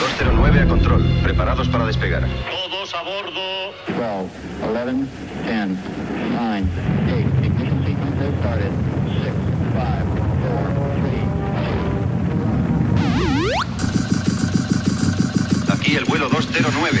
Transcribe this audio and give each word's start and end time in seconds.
209 0.00 0.60
a 0.60 0.66
control, 0.66 1.02
preparados 1.22 1.68
para 1.68 1.86
despegar. 1.86 2.22
Todos 2.50 2.94
a 2.94 3.02
bordo. 3.02 3.72
12, 3.86 4.30
11, 4.64 5.06
10, 5.44 5.68
9, 6.32 6.64
8, 7.06 7.44
ignition 7.44 7.84
sequence 7.84 8.18
has 8.18 8.34
started. 8.40 8.72
6, 9.22 9.32
5, 9.74 10.06
4, 10.44 10.82
3, 15.66 15.72
Aquí 15.72 15.96
el 15.96 16.04
vuelo 16.04 16.28
209. 16.28 17.00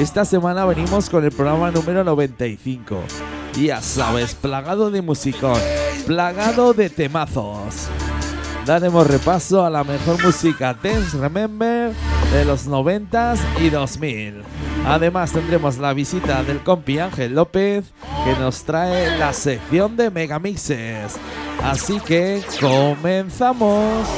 Esta 0.00 0.24
semana 0.24 0.64
venimos 0.64 1.10
con 1.10 1.22
el 1.26 1.30
programa 1.30 1.70
número 1.70 2.02
95. 2.02 3.02
Y 3.54 3.66
Ya 3.66 3.82
sabes, 3.82 4.34
plagado 4.34 4.90
de 4.90 5.02
musicón, 5.02 5.58
plagado 6.06 6.72
de 6.72 6.88
temazos. 6.88 7.88
Daremos 8.64 9.06
repaso 9.06 9.62
a 9.62 9.68
la 9.68 9.84
mejor 9.84 10.24
música 10.24 10.72
Dance 10.72 11.18
Remember 11.18 11.92
de 12.32 12.44
los 12.46 12.66
90s 12.66 13.40
y 13.60 13.68
2000. 13.68 14.42
Además 14.86 15.32
tendremos 15.32 15.76
la 15.76 15.92
visita 15.92 16.42
del 16.44 16.60
compi 16.60 16.98
Ángel 16.98 17.34
López 17.34 17.92
que 18.24 18.40
nos 18.40 18.64
trae 18.64 19.18
la 19.18 19.34
sección 19.34 19.98
de 19.98 20.10
Megamixes. 20.10 21.18
Así 21.62 22.00
que 22.00 22.42
comenzamos. 22.58 24.08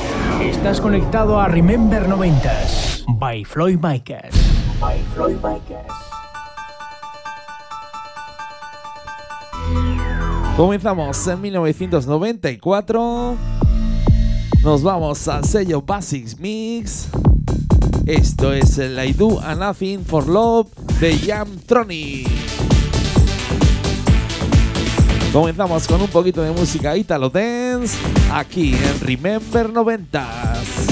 Estás 0.40 0.80
conectado 0.80 1.40
a 1.40 1.48
Remember 1.48 2.08
90s 2.08 3.04
by 3.18 3.44
Floyd 3.44 3.80
Micas. 3.82 4.61
By 4.82 4.98
Floyd. 5.14 5.36
Comenzamos 10.56 11.26
en 11.28 11.40
1994. 11.40 13.36
Nos 14.64 14.82
vamos 14.82 15.28
al 15.28 15.44
sello 15.44 15.80
Basics 15.82 16.38
Mix. 16.40 17.08
Esto 18.06 18.52
es 18.52 18.76
el 18.78 18.98
I 19.02 19.12
Do 19.12 19.40
a 19.40 19.54
Nothing 19.54 20.04
for 20.04 20.26
Love 20.26 20.68
de 21.00 21.16
Jam 21.16 21.48
Tronic. 21.64 22.28
Comenzamos 25.32 25.86
con 25.86 26.02
un 26.02 26.08
poquito 26.08 26.42
de 26.42 26.50
música 26.50 26.96
Italo 26.96 27.30
Dance 27.30 27.96
aquí 28.32 28.74
en 28.74 29.00
Remember 29.00 29.72
90s. 29.72 30.91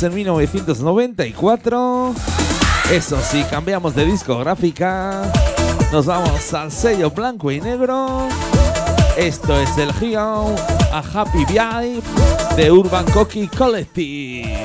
En 0.00 0.14
1994. 0.14 2.14
Eso 2.92 3.18
sí, 3.20 3.44
cambiamos 3.50 3.96
de 3.96 4.04
discográfica. 4.04 5.24
Nos 5.90 6.06
vamos 6.06 6.54
al 6.54 6.70
sello 6.70 7.10
blanco 7.10 7.50
y 7.50 7.60
negro. 7.60 8.28
Esto 9.16 9.60
es 9.60 9.76
el 9.76 9.92
Gio 9.94 10.54
a 10.92 11.02
Happy 11.12 11.44
Vibe 11.46 12.02
de 12.54 12.70
Urban 12.70 13.06
Cocky 13.06 13.48
Collective. 13.48 14.64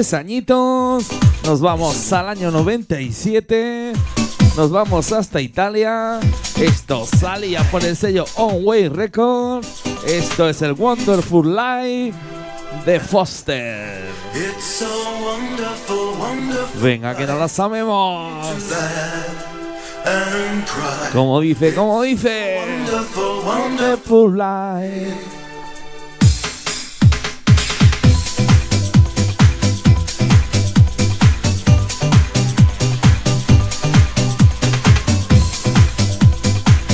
Tres 0.00 0.14
añitos, 0.14 1.08
nos 1.44 1.60
vamos 1.60 2.10
al 2.14 2.30
año 2.30 2.50
97, 2.50 3.92
nos 4.56 4.70
vamos 4.70 5.12
hasta 5.12 5.42
Italia. 5.42 6.18
Esto 6.58 7.04
salía 7.04 7.62
por 7.64 7.84
el 7.84 7.94
sello 7.94 8.24
On 8.36 8.64
Way 8.64 8.88
Records. 8.88 9.82
Esto 10.06 10.48
es 10.48 10.62
el 10.62 10.72
Wonderful 10.72 11.54
Life 11.54 12.16
de 12.86 12.98
Foster. 12.98 14.00
It's 14.34 14.64
so 14.64 14.86
wonderful, 15.22 16.18
wonderful 16.18 16.80
Venga, 16.80 17.14
que 17.14 17.26
no 17.26 17.38
la 17.38 17.48
sabemos. 17.48 18.46
Como 21.12 21.40
dice, 21.40 21.74
como 21.74 22.00
dice. 22.00 22.58
Wonderful. 22.58 23.44
Wonderful 23.44 24.38
Life. 24.38 25.39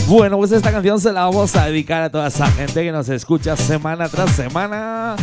Bueno, 0.09 0.37
pues 0.37 0.53
esta 0.53 0.71
canción 0.71 1.01
se 1.01 1.13
la 1.13 1.25
vamos 1.25 1.57
a 1.57 1.67
dedicar 1.67 2.03
a 2.03 2.11
toda 2.11 2.29
esa 2.29 2.47
gente 2.53 2.85
que 2.85 2.93
nos 2.93 3.09
escucha 3.09 3.57
semana 3.57 4.09
tras 4.09 4.31
semana 4.31 5.17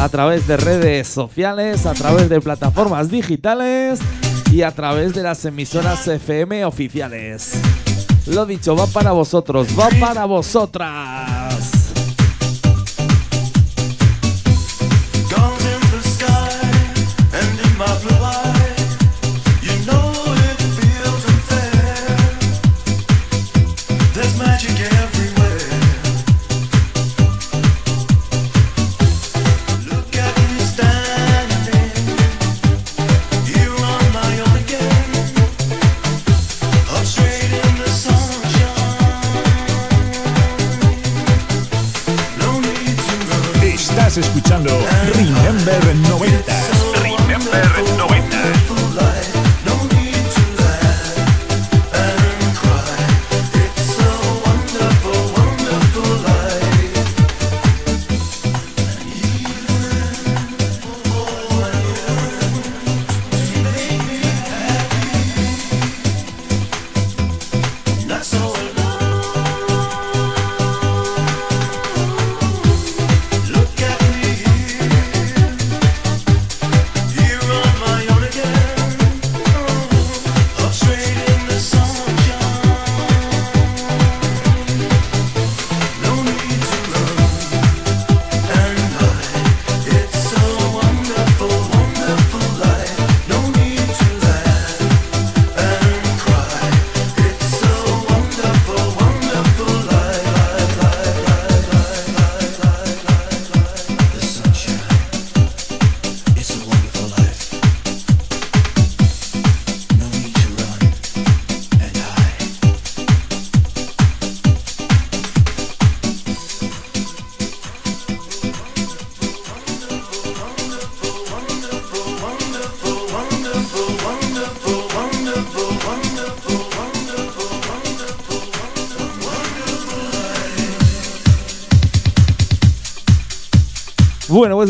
a 0.00 0.08
través 0.08 0.48
de 0.48 0.56
redes 0.56 1.06
sociales, 1.06 1.86
a 1.86 1.94
través 1.94 2.28
de 2.28 2.40
plataformas 2.40 3.10
digitales 3.12 4.00
y 4.50 4.62
a 4.62 4.72
través 4.72 5.14
de 5.14 5.22
las 5.22 5.44
emisoras 5.44 6.08
FM 6.08 6.64
oficiales. 6.64 7.52
Lo 8.26 8.44
dicho, 8.44 8.74
va 8.74 8.88
para 8.88 9.12
vosotros, 9.12 9.68
va 9.78 9.88
para 10.00 10.24
vosotras. 10.24 11.73
Escuchando 44.16 44.70
Remember 45.14 45.96
90. 45.96 46.13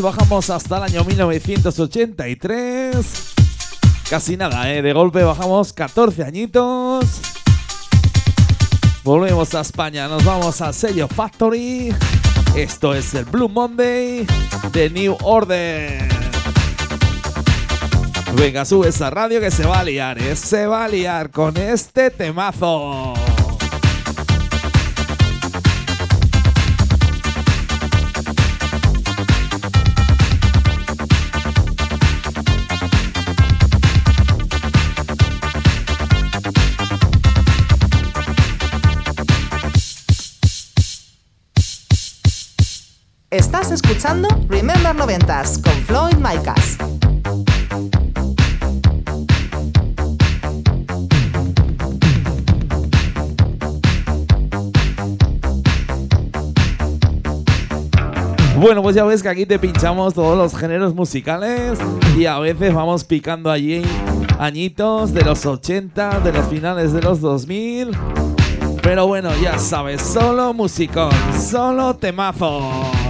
Bajamos 0.04 0.50
hasta 0.50 0.76
el 0.76 0.82
año 0.84 1.02
1983. 1.04 2.96
Casi 4.08 4.36
nada, 4.36 4.70
¿eh? 4.72 4.82
De 4.82 4.92
golpe 4.92 5.24
bajamos 5.24 5.72
14 5.72 6.22
añitos. 6.22 7.06
Volvemos 9.02 9.54
a 9.54 9.62
España, 9.62 10.06
nos 10.06 10.22
vamos 10.24 10.60
al 10.60 10.74
sello 10.74 11.08
Factory. 11.08 11.94
Esto 12.54 12.94
es 12.94 13.14
el 13.14 13.24
Blue 13.24 13.48
Monday 13.48 14.26
de 14.72 14.90
New 14.90 15.16
Order. 15.22 16.06
Venga, 18.34 18.64
sube 18.64 18.88
esa 18.88 19.10
radio 19.10 19.40
que 19.40 19.50
se 19.50 19.64
va 19.64 19.80
a 19.80 19.84
liar, 19.84 20.18
¿eh? 20.18 20.36
Se 20.36 20.66
va 20.66 20.84
a 20.84 20.88
liar 20.88 21.30
con 21.30 21.56
este 21.56 22.10
temazo. 22.10 23.14
Estás 43.34 43.72
escuchando 43.72 44.28
Remember 44.48 44.94
90s 44.94 45.60
con 45.60 45.72
Floyd 45.82 46.14
Micas. 46.18 46.78
Bueno, 58.56 58.82
pues 58.82 58.94
ya 58.94 59.02
ves 59.02 59.20
que 59.20 59.28
aquí 59.28 59.46
te 59.46 59.58
pinchamos 59.58 60.14
todos 60.14 60.38
los 60.38 60.56
géneros 60.56 60.94
musicales 60.94 61.76
y 62.16 62.26
a 62.26 62.38
veces 62.38 62.72
vamos 62.72 63.02
picando 63.02 63.50
allí 63.50 63.82
añitos 64.38 65.12
de 65.12 65.24
los 65.24 65.44
80, 65.44 66.20
de 66.20 66.32
los 66.32 66.46
finales 66.46 66.92
de 66.92 67.02
los 67.02 67.20
2000. 67.20 67.90
Pero 68.80 69.08
bueno, 69.08 69.30
ya 69.42 69.58
sabes, 69.58 70.02
solo 70.02 70.54
musicón, 70.54 71.10
solo 71.36 71.96
temazos. 71.96 73.03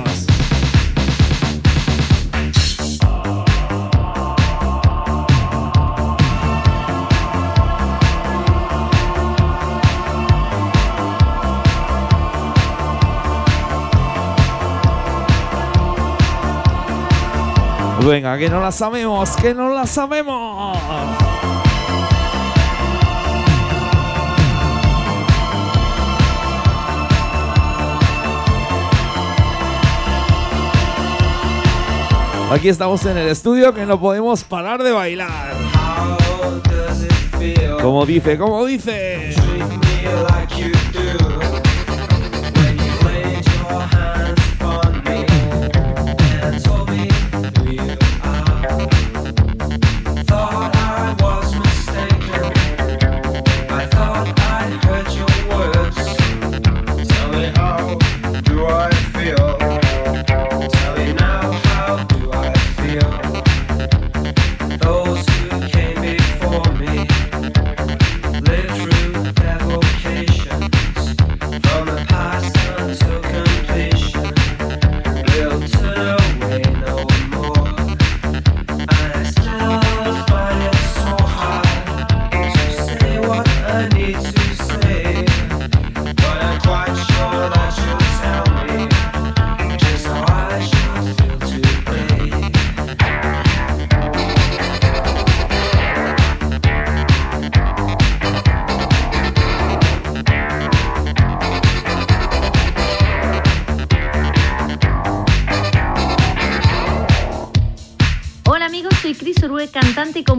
Venga, 18.06 18.36
que 18.36 18.50
no 18.50 18.60
la 18.60 18.70
sabemos, 18.70 19.34
que 19.36 19.54
no 19.54 19.70
la 19.70 19.86
sabemos. 19.86 20.76
Aquí 32.52 32.68
estamos 32.68 33.04
en 33.06 33.16
el 33.16 33.28
estudio 33.28 33.72
que 33.72 33.86
no 33.86 33.98
podemos 33.98 34.44
parar 34.44 34.82
de 34.82 34.92
bailar. 34.92 35.54
Como 37.80 38.04
dice, 38.04 38.36
como 38.36 38.66
dice. 38.66 39.34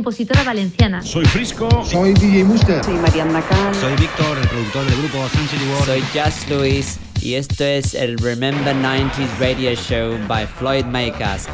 Compositora 0.05 0.43
valenciana. 0.43 1.01
Soy 1.01 1.25
Frisco. 1.25 1.67
Soy 1.83 2.13
DJ 2.13 2.43
Muster. 2.43 2.83
Soy 2.83 2.93
Mariana 2.93 3.41
Khan. 3.41 3.73
Soy 3.73 3.95
Víctor, 3.95 4.37
el 4.37 4.47
productor 4.47 4.85
del 4.85 4.97
grupo 4.99 5.27
Century 5.29 5.67
World. 5.67 5.85
Soy 5.85 6.03
Just 6.13 6.47
Luis 6.47 6.99
y 7.21 7.33
esto 7.33 7.63
es 7.63 7.95
el 7.95 8.15
Remember 8.19 8.75
90s 8.75 9.39
Radio 9.39 9.73
Show 9.73 10.15
by 10.27 10.45
Floyd 10.45 10.85
Makers. 10.85 11.47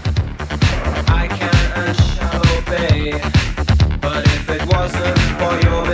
I 1.08 1.30
can 1.30 1.50
and 1.78 1.96
shall 1.96 2.42
obey. 2.58 3.22
But 4.02 4.26
if 4.26 4.50
it 4.50 4.66
wasn't 4.66 5.18
for 5.40 5.58
your 5.64 5.91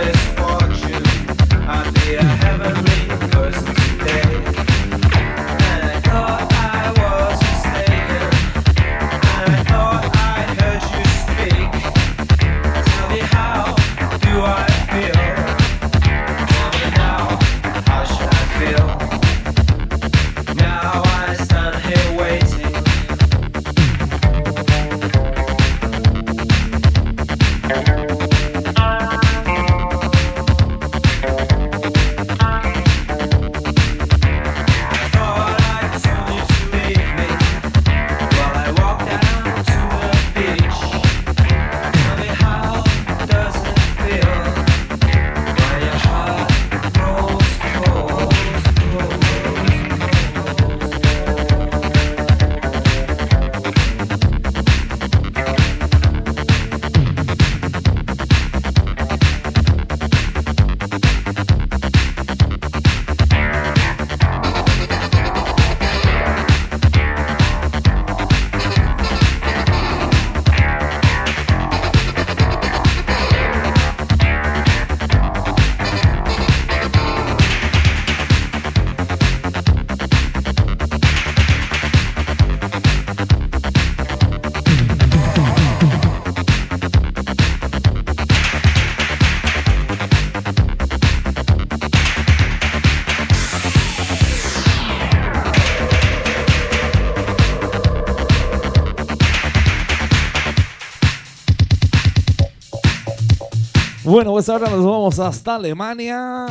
Bueno, 104.18 104.32
pues 104.32 104.48
ahora 104.48 104.68
nos 104.68 104.84
vamos 104.84 105.20
hasta 105.20 105.54
Alemania. 105.54 106.46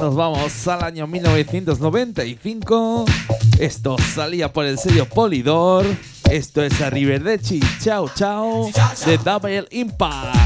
Nos 0.00 0.16
vamos 0.16 0.66
al 0.66 0.82
año 0.82 1.06
1995. 1.06 3.04
Esto 3.60 3.96
salía 4.12 4.52
por 4.52 4.64
el 4.64 4.80
sello 4.80 5.08
Polydor. 5.08 5.86
Esto 6.28 6.60
es 6.60 6.80
Arrivederci, 6.80 7.60
chao 7.80 8.10
chao, 8.16 8.68
de 9.06 9.16
Double 9.18 9.64
Impact. 9.70 10.43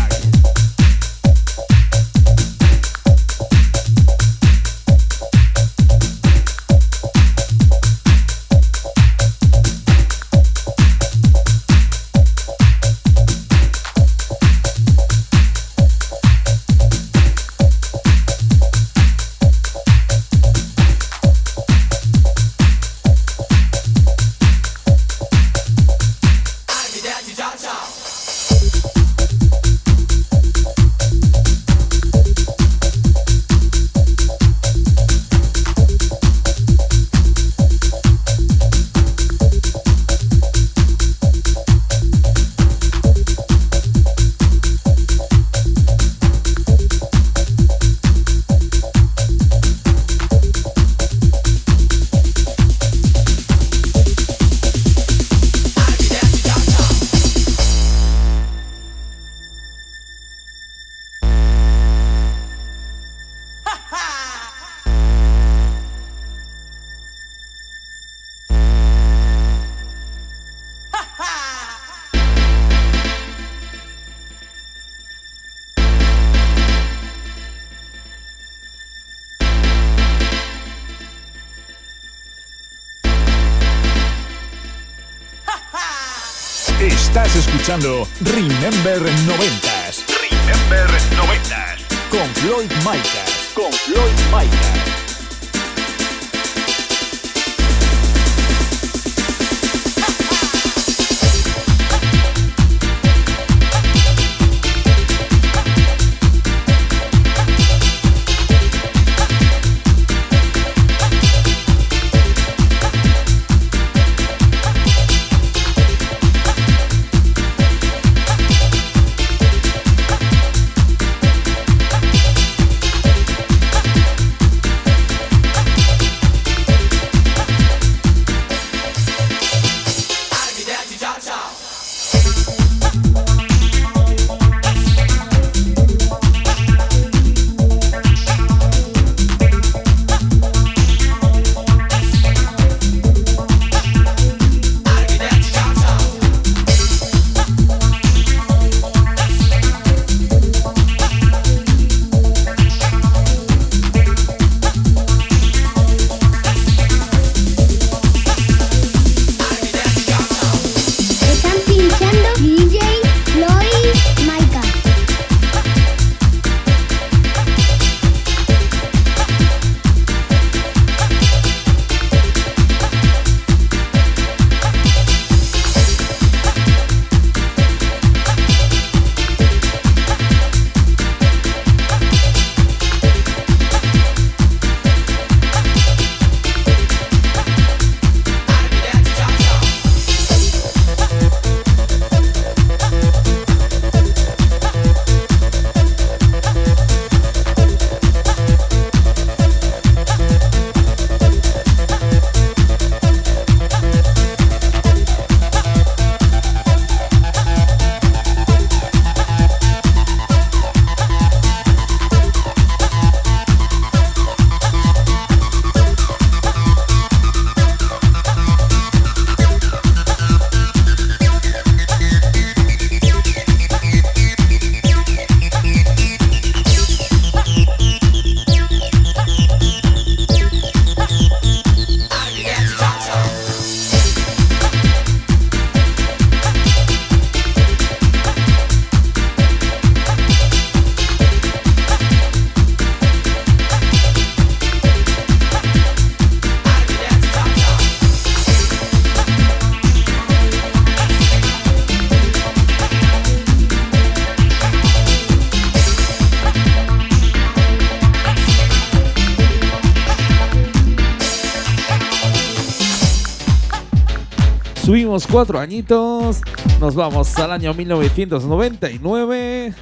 Cuatro 265.30 265.58
añitos, 265.58 266.40
nos 266.80 266.94
vamos 266.94 267.36
al 267.38 267.52
año 267.52 267.74
1999. 267.74 269.74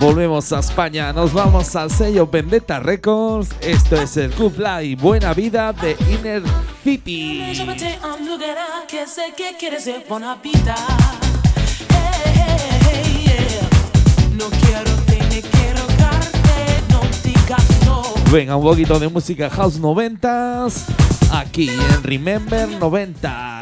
Volvemos 0.00 0.52
a 0.52 0.60
España, 0.60 1.12
nos 1.12 1.32
vamos 1.32 1.74
al 1.76 1.90
sello 1.90 2.26
Vendetta 2.26 2.80
Records. 2.80 3.50
Esto 3.60 3.96
es 3.96 4.16
el 4.16 4.30
Club 4.30 4.54
Live 4.58 4.96
Buena 5.00 5.32
Vida 5.34 5.72
de 5.72 5.96
Inner 6.10 6.42
City. 6.82 7.52
Llévate 7.52 7.98
a 8.02 8.14
un 8.14 8.26
lugar 8.28 8.58
a 8.58 8.84
que 8.86 9.06
sé 9.06 9.32
que 9.36 9.56
quieres 9.58 9.84
de 9.84 10.04
buena 10.08 10.36
vida. 10.36 10.74
Hey, 11.88 11.98
hey, 12.24 12.80
hey, 12.90 13.24
yeah. 13.26 13.68
No 14.36 14.46
quiero 14.66 14.90
tener 15.06 15.42
que 15.42 15.72
rogarte, 15.72 16.82
no 16.90 17.00
digas 17.22 17.64
no. 17.86 18.02
Venga, 18.30 18.56
un 18.56 18.64
poquito 18.64 18.98
de 18.98 19.08
música 19.08 19.48
house 19.50 19.80
90s 19.80 20.84
aquí 21.30 21.68
en 21.68 22.02
Remember 22.02 22.68
90s. 22.68 23.61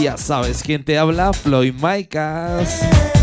Ya 0.00 0.16
sabes 0.16 0.62
quién 0.62 0.84
te 0.84 0.96
habla, 0.96 1.32
Floyd 1.32 1.74
Micas. 1.74 3.17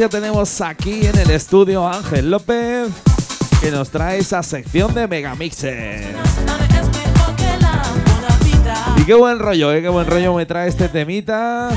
ya 0.00 0.08
tenemos 0.08 0.62
aquí 0.62 1.06
en 1.06 1.14
el 1.18 1.30
estudio 1.30 1.86
Ángel 1.86 2.30
López, 2.30 2.88
que 3.60 3.70
nos 3.70 3.90
trae 3.90 4.20
esa 4.20 4.42
sección 4.42 4.94
de 4.94 5.06
Megamixes. 5.06 6.06
Y 8.96 9.04
qué 9.04 9.12
buen 9.12 9.38
rollo, 9.38 9.70
¿eh? 9.74 9.82
qué 9.82 9.90
buen 9.90 10.06
rollo 10.06 10.32
me 10.32 10.46
trae 10.46 10.70
este 10.70 10.88
temita. 10.88 11.68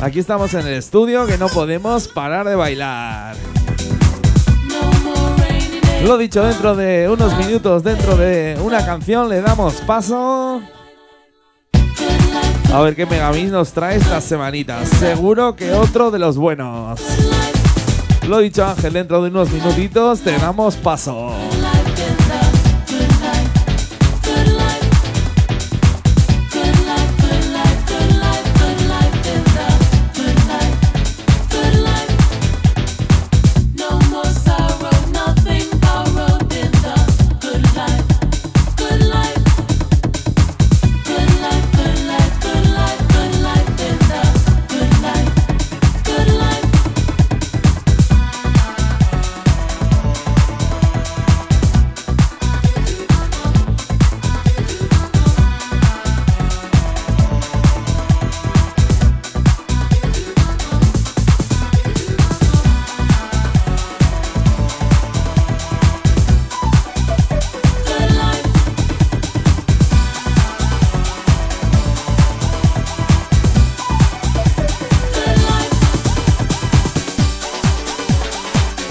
Aquí 0.00 0.20
estamos 0.20 0.54
en 0.54 0.66
el 0.66 0.72
estudio 0.72 1.26
que 1.26 1.36
no 1.36 1.48
podemos 1.48 2.08
parar 2.08 2.48
de 2.48 2.54
bailar. 2.54 3.36
Lo 6.02 6.16
dicho, 6.16 6.42
dentro 6.42 6.74
de 6.74 7.10
unos 7.10 7.36
minutos, 7.36 7.84
dentro 7.84 8.16
de 8.16 8.58
una 8.62 8.86
canción, 8.86 9.28
le 9.28 9.42
damos 9.42 9.74
paso 9.82 10.62
a 12.74 12.80
ver 12.80 12.96
qué 12.96 13.06
Megamix 13.06 13.52
nos 13.52 13.72
trae 13.72 13.98
esta 13.98 14.20
semanita. 14.20 14.84
Seguro 14.84 15.54
que 15.54 15.70
otro 15.70 16.10
de 16.10 16.18
los 16.18 16.36
buenos. 16.36 17.00
Lo 18.26 18.40
dicho, 18.40 18.64
Ángel, 18.64 18.94
dentro 18.94 19.22
de 19.22 19.30
unos 19.30 19.48
minutitos 19.52 20.22
te 20.22 20.36
damos 20.38 20.74
paso. 20.74 21.30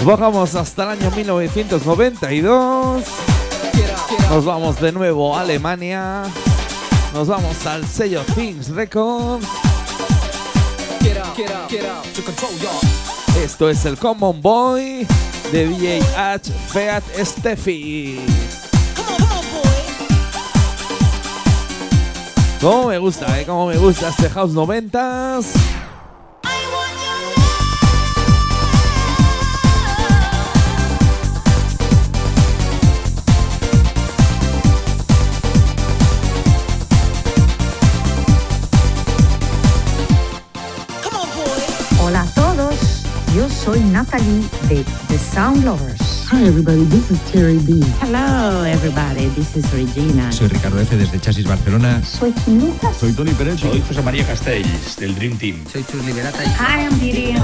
Bajamos 0.04 0.54
hasta 0.54 0.82
el 0.82 0.90
año 1.00 1.10
1992. 1.10 3.04
Nos 4.28 4.44
vamos 4.44 4.78
de 4.78 4.92
nuevo 4.92 5.34
a 5.34 5.40
Alemania. 5.40 6.24
Nos 7.14 7.26
vamos 7.26 7.64
al 7.64 7.86
sello 7.86 8.20
Things 8.34 8.68
Records. 8.68 9.46
Esto 13.42 13.70
es 13.70 13.86
el 13.86 13.96
Common 13.96 14.42
Boy 14.42 15.06
de 15.50 15.68
DJ 15.68 16.02
H. 16.16 16.52
Feat 16.68 17.02
Steffi. 17.24 18.20
Cómo 22.60 22.88
me 22.88 22.98
gusta, 22.98 23.40
eh, 23.40 23.46
cómo 23.46 23.68
me 23.68 23.78
gusta 23.78 24.10
este 24.10 24.28
House 24.28 24.52
90s. 24.52 25.73
Soy 43.74 43.82
Natalie 43.90 44.42
de 44.68 44.84
The 45.08 45.18
Sound 45.18 45.64
Lovers. 45.64 46.26
Hi 46.30 46.46
everybody, 46.46 46.84
this 46.84 47.10
is 47.10 47.18
Terry 47.32 47.58
B. 47.58 47.82
Hello 48.00 48.62
everybody, 48.64 49.26
this 49.34 49.56
is 49.56 49.64
Regina. 49.72 50.30
Soy 50.30 50.46
Ricardo 50.46 50.78
F. 50.78 50.96
desde 50.96 51.18
Chasis 51.20 51.44
Barcelona. 51.44 52.00
Soy 52.04 52.32
Kim 52.44 52.60
Lucas. 52.60 52.96
Soy 52.96 53.12
Tony 53.12 53.32
Pérez. 53.32 53.58
Soy 53.58 53.80
José 53.80 54.02
María 54.02 54.24
Castells, 54.24 54.96
del 54.96 55.14
Dream 55.16 55.36
Team. 55.38 55.64
Soy 55.72 55.84
Chus 55.90 56.04
Liberata. 56.04 56.38
Hi, 56.44 56.84
I'm 56.84 56.98
Didi. 57.00 57.34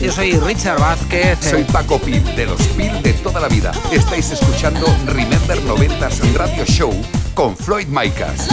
Yo 0.00 0.12
soy 0.12 0.32
Richard 0.40 0.80
Vázquez. 0.80 1.38
Soy 1.42 1.64
Paco 1.64 1.98
Pil, 1.98 2.24
de 2.34 2.46
los 2.46 2.62
Pil 2.68 3.02
de 3.02 3.12
toda 3.14 3.40
la 3.40 3.48
vida. 3.48 3.72
Estáis 3.92 4.30
escuchando 4.30 4.86
Remember 5.06 5.58
90s 5.64 6.32
Radio 6.34 6.64
Show 6.64 6.92
con 7.34 7.54
Floyd 7.56 7.88
Micas. 7.88 8.48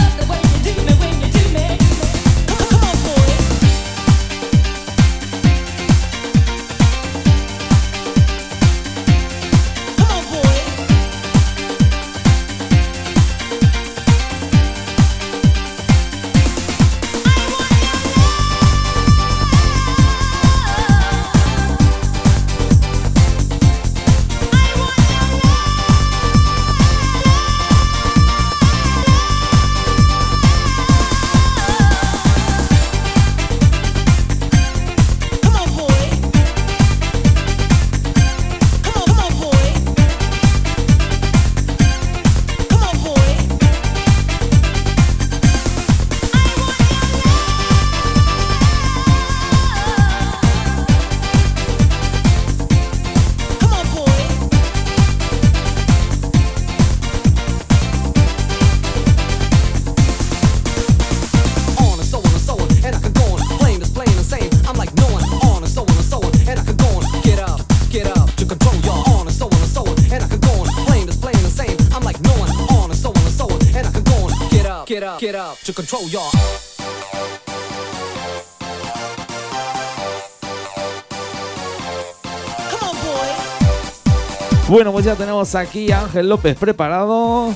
Ya 85.06 85.14
tenemos 85.14 85.54
aquí 85.54 85.92
a 85.92 86.00
Ángel 86.00 86.28
López 86.28 86.56
preparado. 86.56 87.54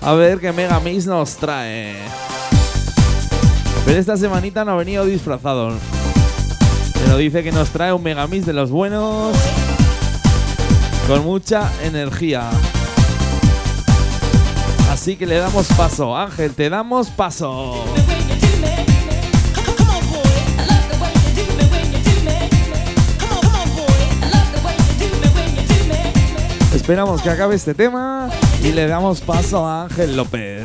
A 0.00 0.12
ver 0.12 0.38
qué 0.38 0.52
Megamix 0.52 1.04
nos 1.04 1.34
trae. 1.34 1.96
Pero 3.84 3.98
esta 3.98 4.16
semanita 4.16 4.64
no 4.64 4.72
ha 4.72 4.76
venido 4.76 5.04
disfrazado. 5.04 5.72
Pero 6.94 7.16
dice 7.16 7.42
que 7.42 7.50
nos 7.50 7.70
trae 7.70 7.92
un 7.92 8.04
Megamix 8.04 8.46
de 8.46 8.52
los 8.52 8.70
buenos. 8.70 9.36
Con 11.08 11.24
mucha 11.24 11.72
energía. 11.82 12.48
Así 14.92 15.16
que 15.16 15.26
le 15.26 15.38
damos 15.38 15.66
paso. 15.76 16.16
Ángel, 16.16 16.54
te 16.54 16.70
damos 16.70 17.08
paso. 17.08 17.82
Esperamos 26.90 27.22
que 27.22 27.30
acabe 27.30 27.54
este 27.54 27.72
tema 27.72 28.28
y 28.64 28.72
le 28.72 28.88
damos 28.88 29.20
paso 29.20 29.64
a 29.64 29.84
Ángel 29.84 30.16
López. 30.16 30.59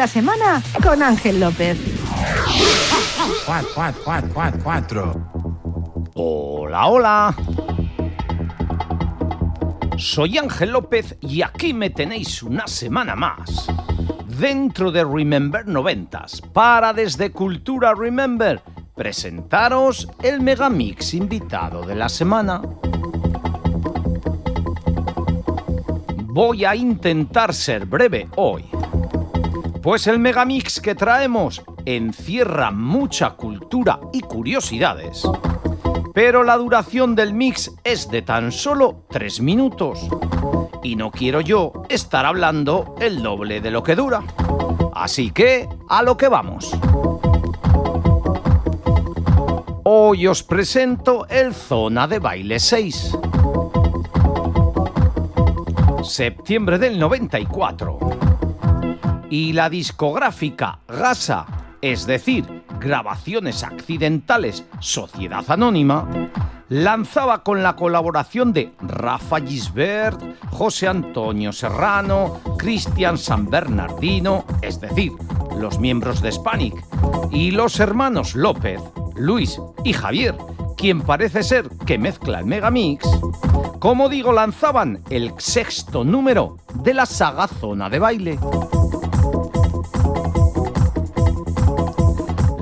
La 0.00 0.06
semana 0.06 0.62
con 0.82 1.02
Ángel 1.02 1.40
López. 1.40 1.78
Hola, 6.14 6.86
hola. 6.86 7.36
Soy 9.98 10.38
Ángel 10.38 10.70
López 10.70 11.18
y 11.20 11.42
aquí 11.42 11.74
me 11.74 11.90
tenéis 11.90 12.42
una 12.42 12.66
semana 12.66 13.14
más. 13.14 13.66
Dentro 14.24 14.90
de 14.90 15.04
Remember 15.04 15.66
90s, 15.66 16.50
para 16.50 16.94
desde 16.94 17.30
Cultura 17.30 17.92
Remember, 17.94 18.62
presentaros 18.96 20.08
el 20.22 20.40
Megamix 20.40 21.12
invitado 21.12 21.82
de 21.82 21.94
la 21.94 22.08
semana. 22.08 22.62
Voy 26.32 26.64
a 26.64 26.74
intentar 26.74 27.52
ser 27.52 27.84
breve 27.84 28.28
hoy, 28.36 28.64
pues 29.82 30.06
el 30.06 30.18
Megamix 30.18 30.80
que 30.80 30.94
traemos 30.94 31.62
encierra 31.84 32.70
mucha 32.70 33.30
cultura 33.30 33.98
y 34.12 34.20
curiosidades. 34.20 35.26
Pero 36.12 36.42
la 36.42 36.56
duración 36.56 37.14
del 37.14 37.32
mix 37.32 37.72
es 37.84 38.10
de 38.10 38.22
tan 38.22 38.52
solo 38.52 39.04
3 39.10 39.40
minutos. 39.40 40.00
Y 40.82 40.96
no 40.96 41.10
quiero 41.10 41.40
yo 41.40 41.72
estar 41.88 42.26
hablando 42.26 42.94
el 43.00 43.22
doble 43.22 43.60
de 43.60 43.70
lo 43.70 43.82
que 43.82 43.94
dura. 43.94 44.22
Así 44.94 45.30
que, 45.30 45.68
a 45.88 46.02
lo 46.02 46.16
que 46.16 46.28
vamos. 46.28 46.72
Hoy 49.84 50.26
os 50.26 50.42
presento 50.42 51.26
el 51.28 51.54
Zona 51.54 52.06
de 52.06 52.18
Baile 52.18 52.58
6. 52.58 53.16
Septiembre 56.02 56.78
del 56.78 56.98
94. 56.98 58.09
Y 59.30 59.52
la 59.52 59.70
discográfica 59.70 60.80
Gasa, 60.88 61.46
es 61.80 62.04
decir, 62.04 62.64
Grabaciones 62.80 63.62
Accidentales 63.62 64.64
Sociedad 64.80 65.44
Anónima, 65.48 66.08
lanzaba 66.68 67.44
con 67.44 67.62
la 67.62 67.76
colaboración 67.76 68.52
de 68.52 68.72
Rafa 68.80 69.40
Gisbert, 69.40 70.20
José 70.50 70.88
Antonio 70.88 71.52
Serrano, 71.52 72.40
Cristian 72.58 73.18
San 73.18 73.48
Bernardino, 73.48 74.44
es 74.62 74.80
decir, 74.80 75.12
los 75.56 75.78
miembros 75.78 76.22
de 76.22 76.32
Spanic, 76.32 76.74
y 77.30 77.52
los 77.52 77.78
hermanos 77.78 78.34
López, 78.34 78.80
Luis 79.14 79.60
y 79.84 79.92
Javier, 79.92 80.36
quien 80.76 81.02
parece 81.02 81.44
ser 81.44 81.68
que 81.86 81.98
mezcla 81.98 82.40
el 82.40 82.46
Megamix, 82.46 83.06
como 83.78 84.08
digo, 84.08 84.32
lanzaban 84.32 85.02
el 85.08 85.32
sexto 85.38 86.04
número 86.04 86.58
de 86.74 86.94
la 86.94 87.06
saga 87.06 87.48
Zona 87.48 87.88
de 87.88 87.98
Baile. 87.98 88.38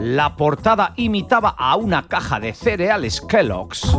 La 0.08 0.36
portada 0.36 0.94
imitaba 0.96 1.50
a 1.50 1.76
una 1.76 2.08
caja 2.08 2.40
de 2.40 2.54
cereales 2.54 3.20
Kellogg's. 3.20 3.94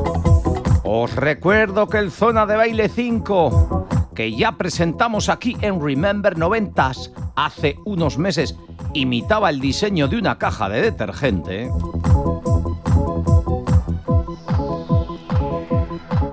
Os 0.83 1.15
recuerdo 1.15 1.87
que 1.87 1.99
el 1.99 2.09
Zona 2.09 2.47
de 2.47 2.55
Baile 2.55 2.89
5, 2.89 4.09
que 4.15 4.35
ya 4.35 4.53
presentamos 4.53 5.29
aquí 5.29 5.55
en 5.61 5.79
Remember 5.79 6.35
90s 6.35 7.11
hace 7.35 7.75
unos 7.85 8.17
meses, 8.17 8.55
imitaba 8.95 9.51
el 9.51 9.59
diseño 9.59 10.07
de 10.07 10.17
una 10.17 10.39
caja 10.39 10.67
de 10.67 10.81
detergente. 10.81 11.69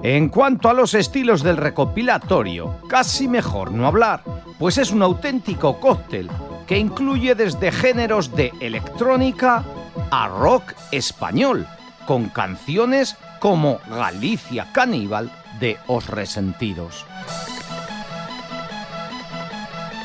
En 0.03 0.31
cuanto 0.31 0.71
a 0.71 0.73
los 0.73 0.95
estilos 0.95 1.43
del 1.43 1.59
recopilatorio, 1.59 2.79
casi 2.89 3.29
mejor 3.29 3.73
no 3.73 3.87
hablar, 3.87 4.23
pues 4.59 4.79
es 4.79 4.91
un 4.91 5.03
auténtico 5.03 5.79
cóctel 5.81 6.31
que 6.67 6.79
incluye 6.79 7.35
desde 7.35 7.71
géneros 7.73 8.35
de 8.35 8.53
electrónica 8.61 9.65
a 10.11 10.29
rock 10.29 10.75
español, 10.91 11.67
con 12.07 12.29
canciones 12.29 13.17
como 13.41 13.81
Galicia 13.89 14.69
Caníbal 14.73 15.31
de 15.61 15.79
Os 15.87 16.07
Resentidos. 16.07 17.05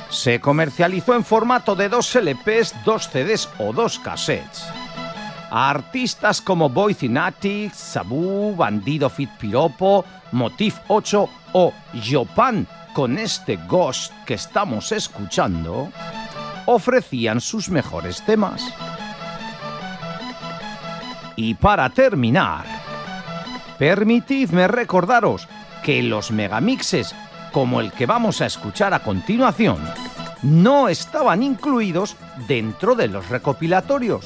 Se 0.10 0.39
comercializó 0.41 1.15
en 1.15 1.24
formato 1.24 1.76
de 1.76 1.88
dos 1.88 2.13
LPs, 2.15 2.76
dos 2.84 3.08
CDs 3.08 3.47
o 3.60 3.71
dos 3.71 3.97
cassettes. 3.97 4.65
A 5.50 5.69
artistas 5.69 6.41
como 6.41 6.69
Boys 6.69 7.04
in 7.04 7.17
Attic, 7.17 7.74
Sabu, 7.74 8.56
Bandido 8.56 9.10
Fit 9.10 9.30
Piropo, 9.38 10.06
Motif 10.32 10.80
8 10.88 11.30
o 11.54 11.74
Jopan 11.93 12.67
con 12.93 13.17
este 13.17 13.56
Ghost 13.67 14.13
que 14.26 14.34
estamos 14.34 14.91
escuchando, 14.91 15.91
ofrecían 16.71 17.41
sus 17.41 17.69
mejores 17.69 18.23
temas. 18.25 18.63
Y 21.36 21.55
para 21.55 21.89
terminar, 21.89 22.65
permitidme 23.77 24.67
recordaros 24.67 25.47
que 25.84 26.03
los 26.03 26.31
megamixes, 26.31 27.15
como 27.51 27.81
el 27.81 27.91
que 27.91 28.05
vamos 28.05 28.41
a 28.41 28.45
escuchar 28.45 28.93
a 28.93 28.99
continuación, 28.99 29.79
no 30.43 30.89
estaban 30.89 31.43
incluidos 31.43 32.15
dentro 32.47 32.95
de 32.95 33.07
los 33.07 33.29
recopilatorios 33.29 34.25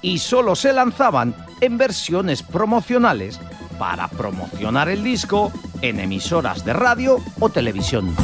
y 0.00 0.18
solo 0.18 0.54
se 0.54 0.72
lanzaban 0.72 1.34
en 1.60 1.78
versiones 1.78 2.42
promocionales 2.42 3.40
para 3.78 4.08
promocionar 4.08 4.88
el 4.88 5.02
disco 5.02 5.52
en 5.80 6.00
emisoras 6.00 6.64
de 6.64 6.72
radio 6.72 7.18
o 7.40 7.48
televisión. 7.48 8.14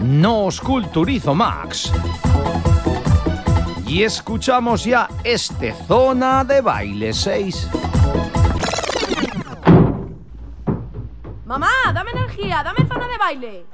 No 0.00 0.46
os 0.46 0.60
culturizo 0.60 1.34
Max. 1.34 1.92
Y 3.86 4.02
escuchamos 4.02 4.84
ya 4.84 5.08
este 5.22 5.74
Zona 5.86 6.42
de 6.42 6.62
Baile 6.62 7.12
6. 7.12 7.68
Mamá, 11.44 11.68
dame 11.92 12.12
energía, 12.12 12.62
dame 12.62 12.86
zona 12.88 13.08
de 13.08 13.18
baile. 13.18 13.66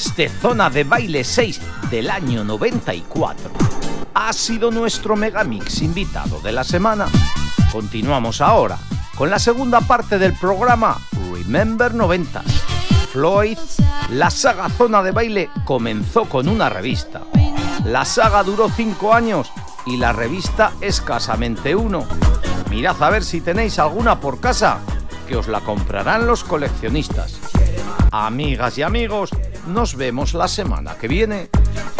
Este 0.00 0.30
Zona 0.30 0.70
de 0.70 0.84
Baile 0.84 1.24
6 1.24 1.60
del 1.90 2.08
año 2.08 2.42
94 2.42 3.50
ha 4.14 4.32
sido 4.32 4.70
nuestro 4.70 5.14
Megamix 5.14 5.82
invitado 5.82 6.40
de 6.40 6.52
la 6.52 6.64
semana. 6.64 7.06
Continuamos 7.70 8.40
ahora 8.40 8.78
con 9.14 9.28
la 9.28 9.38
segunda 9.38 9.82
parte 9.82 10.18
del 10.18 10.32
programa 10.32 10.96
Remember 11.30 11.92
90. 11.92 12.42
Floyd, 13.12 13.58
la 14.12 14.30
saga 14.30 14.70
Zona 14.70 15.02
de 15.02 15.10
Baile 15.10 15.50
comenzó 15.66 16.24
con 16.24 16.48
una 16.48 16.70
revista. 16.70 17.20
La 17.84 18.06
saga 18.06 18.42
duró 18.42 18.70
5 18.70 19.12
años 19.12 19.52
y 19.84 19.98
la 19.98 20.14
revista 20.14 20.72
escasamente 20.80 21.76
uno. 21.76 22.06
Mirad 22.70 23.02
a 23.02 23.10
ver 23.10 23.22
si 23.22 23.42
tenéis 23.42 23.78
alguna 23.78 24.18
por 24.18 24.40
casa, 24.40 24.78
que 25.28 25.36
os 25.36 25.46
la 25.46 25.60
comprarán 25.60 26.26
los 26.26 26.42
coleccionistas. 26.42 27.38
Amigas 28.12 28.78
y 28.78 28.82
amigos, 28.82 29.30
nos 29.66 29.96
vemos 29.96 30.34
la 30.34 30.48
semana 30.48 30.94
que 30.96 31.08
viene. 31.08 31.50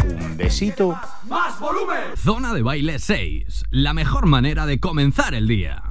Un 0.05 0.37
besito. 0.37 0.99
¡Más 1.29 1.59
volumen! 1.59 2.17
Zona 2.17 2.53
de 2.55 2.63
baile 2.63 2.99
6. 2.99 3.65
La 3.71 3.93
mejor 3.93 4.27
manera 4.27 4.67
de 4.67 4.81
comenzar 4.81 5.35
el 5.35 5.47
día. 5.47 5.83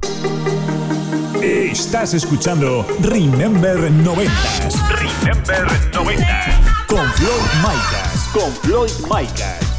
Estás 1.42 2.14
escuchando 2.14 2.86
Remember 3.00 3.90
90. 3.90 4.32
Remember 4.90 5.94
90. 5.94 6.86
Con 6.86 7.06
Floyd 7.12 7.30
Micas. 7.62 8.30
Con 8.32 8.52
Floyd 8.52 8.90
Micas. 9.04 9.70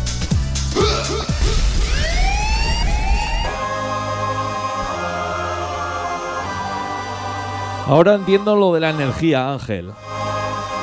Ahora 7.87 8.15
entiendo 8.15 8.55
lo 8.55 8.73
de 8.73 8.79
la 8.79 8.91
energía, 8.91 9.51
Ángel. 9.51 9.91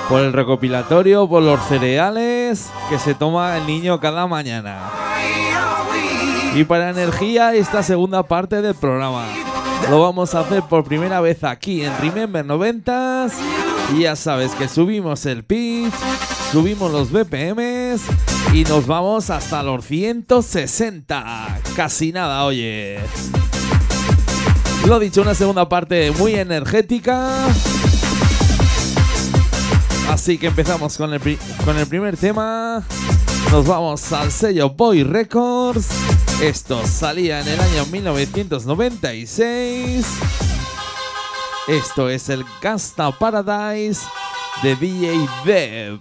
Por 0.09 0.23
el 0.23 0.33
recopilatorio, 0.33 1.29
por 1.29 1.43
los 1.43 1.61
cereales 1.69 2.71
que 2.89 2.99
se 2.99 3.15
toma 3.15 3.59
el 3.59 3.67
niño 3.67 4.01
cada 4.01 4.27
mañana. 4.27 4.91
Y 6.55 6.65
para 6.65 6.91
energía, 6.91 7.55
esta 7.55 7.83
segunda 7.83 8.23
parte 8.23 8.63
del 8.63 8.75
programa. 8.75 9.27
Lo 9.91 10.01
vamos 10.01 10.35
a 10.35 10.41
hacer 10.41 10.63
por 10.63 10.85
primera 10.85 11.21
vez 11.21 11.45
aquí 11.45 11.85
en 11.85 11.93
Remember 12.01 12.45
90s. 12.45 13.33
Y 13.95 14.01
ya 14.01 14.17
sabes 14.17 14.53
que 14.55 14.69
subimos 14.69 15.25
el 15.27 15.45
pitch, 15.45 15.93
subimos 16.53 16.91
los 16.91 17.11
BPMs 17.11 18.03
y 18.53 18.65
nos 18.65 18.87
vamos 18.87 19.31
hasta 19.31 19.63
los 19.63 19.85
160. 19.85 21.61
Casi 21.77 22.13
nada, 22.13 22.45
oye. 22.45 22.99
Lo 24.87 24.99
dicho, 24.99 25.23
una 25.23 25.35
segunda 25.35 25.69
parte 25.69 26.11
muy 26.13 26.35
energética. 26.35 27.31
Así 30.09 30.39
que 30.39 30.47
empezamos 30.49 30.97
con 30.97 31.13
el, 31.13 31.21
con 31.65 31.77
el 31.77 31.87
primer 31.87 32.17
tema. 32.17 32.83
Nos 33.51 33.67
vamos 33.67 34.13
al 34.13 34.33
sello 34.33 34.71
Boy 34.71 35.05
Records. 35.05 35.89
Esto 36.43 36.85
salía 36.87 37.41
en 37.41 37.49
el 37.49 37.61
año 37.61 37.85
1996. 37.87 40.07
Esto 41.67 42.09
es 42.09 42.31
el 42.31 42.47
Gasta 42.63 43.11
Paradise 43.13 44.07
de 44.63 44.77
DJ 44.77 45.29
Dev. 45.45 46.01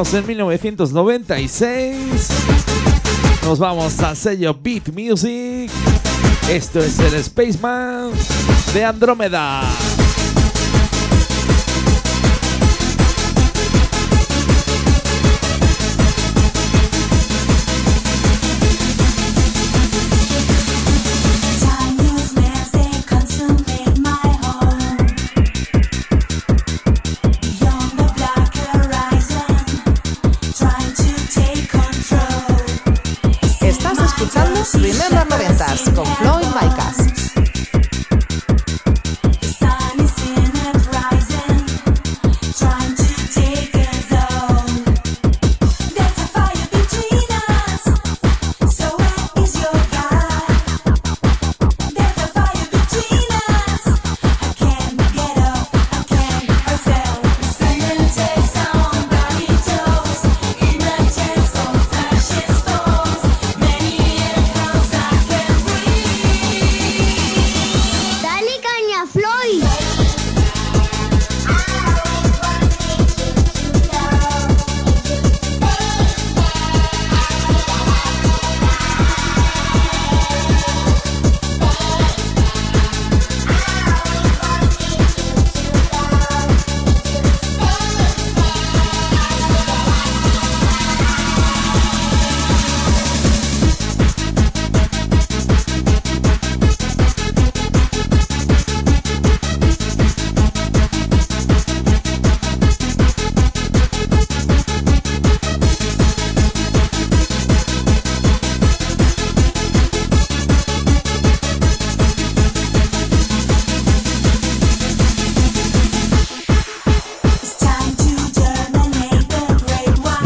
En 0.00 0.26
1996. 0.26 2.28
Nos 3.44 3.58
vamos 3.58 4.00
al 4.00 4.16
sello 4.16 4.54
Beat 4.54 4.88
Music. 4.94 5.70
Esto 6.48 6.80
es 6.80 6.98
el 6.98 7.22
Spaceman 7.22 8.10
de 8.72 8.82
Andrómeda. 8.82 9.60
los 35.12 35.26
noventas 35.28 35.82
con 35.94 36.06
Floyd 36.06 36.46
Micah. 36.46 36.89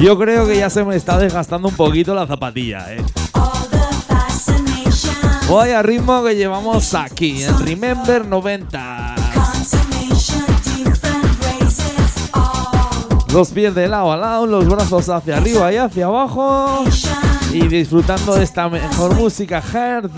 Yo 0.04 0.18
creo 0.18 0.46
que 0.46 0.58
ya 0.58 0.68
se 0.68 0.84
me 0.84 0.96
está 0.96 1.16
desgastando 1.16 1.68
un 1.68 1.74
poquito 1.74 2.14
la 2.14 2.26
zapatilla, 2.26 2.92
¿eh? 2.92 3.02
Vaya 5.50 5.80
ritmo 5.82 6.22
que 6.22 6.36
llevamos 6.36 6.92
aquí 6.92 7.42
en 7.42 7.58
Remember 7.64 8.26
90. 8.26 9.14
Los 13.32 13.48
pies 13.48 13.74
de 13.74 13.88
lado 13.88 14.12
a 14.12 14.18
lado, 14.18 14.46
los 14.46 14.68
brazos 14.68 15.08
hacia 15.08 15.38
arriba 15.38 15.72
y 15.72 15.76
hacia 15.78 16.04
abajo. 16.04 16.84
Y 17.50 17.66
disfrutando 17.66 18.34
de 18.34 18.44
esta 18.44 18.68
mejor 18.68 19.14
música, 19.14 19.62
Hair 19.72 20.10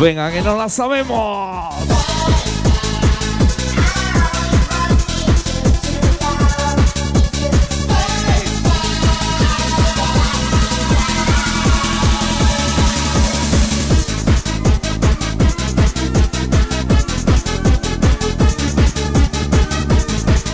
Venga, 0.00 0.30
que 0.30 0.40
no 0.42 0.56
la 0.56 0.68
sabemos. 0.68 1.74